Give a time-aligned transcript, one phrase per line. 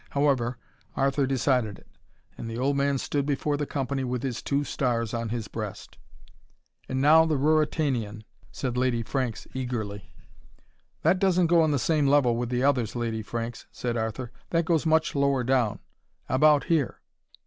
[0.09, 0.57] However,
[0.95, 1.87] Arthur decided it:
[2.35, 5.99] and the old man stood before the company with his two stars on his breast.
[6.89, 10.11] "And now the Ruritanian," said Lady Franks eagerly.
[11.03, 14.31] "That doesn't go on the same level with the others, Lady Franks," said Arthur.
[14.49, 15.77] "That goes much lower down
[16.27, 16.99] about here."